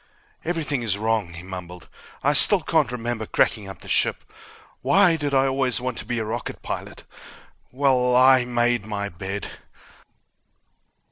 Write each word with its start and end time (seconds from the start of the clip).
"Everything 0.43 0.81
is 0.81 0.97
wrong," 0.97 1.33
he 1.35 1.43
mumbled. 1.43 1.87
"I 2.23 2.33
still 2.33 2.61
can't 2.61 2.91
remember 2.91 3.27
cracking 3.27 3.67
up 3.69 3.81
the 3.81 3.87
ship. 3.87 4.23
Why 4.81 5.15
did 5.15 5.31
I 5.35 5.45
always 5.45 5.79
want 5.79 5.99
to 5.99 6.05
be 6.05 6.17
a 6.17 6.25
rocket 6.25 6.63
pilot? 6.63 7.03
Well... 7.71 8.15
I 8.15 8.43
made 8.45 8.83
my 8.83 9.09
bed!" 9.09 9.47